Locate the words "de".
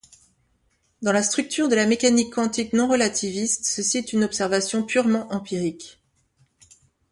1.69-1.75